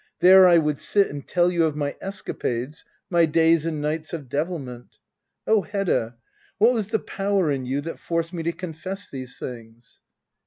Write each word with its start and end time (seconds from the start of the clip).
There 0.19 0.47
I 0.47 0.57
would 0.57 0.79
sit 0.79 1.11
and 1.11 1.27
tell 1.27 1.51
you 1.51 1.65
of 1.65 1.75
my 1.75 1.95
escapades— 2.01 2.85
my 3.11 3.27
days 3.27 3.67
and 3.67 3.79
nights 3.79 4.13
of 4.13 4.29
devihnent. 4.29 4.87
Oh, 5.45 5.61
Hedda— 5.61 6.15
what 6.57 6.73
was 6.73 6.87
the 6.87 6.97
power 6.97 7.51
in 7.51 7.67
you 7.67 7.81
that 7.81 7.99
forced 7.99 8.33
me 8.33 8.41
to 8.41 8.51
confess 8.51 9.07
these 9.07 9.37
things 9.37 10.01